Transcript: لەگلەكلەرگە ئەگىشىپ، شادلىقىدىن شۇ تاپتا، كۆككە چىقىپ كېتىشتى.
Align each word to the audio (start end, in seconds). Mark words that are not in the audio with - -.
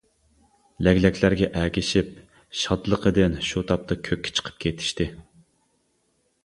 لەگلەكلەرگە 0.87 1.49
ئەگىشىپ، 1.59 2.09
شادلىقىدىن 2.63 3.39
شۇ 3.51 3.65
تاپتا، 3.73 4.01
كۆككە 4.09 4.35
چىقىپ 4.41 4.61
كېتىشتى. 4.67 5.11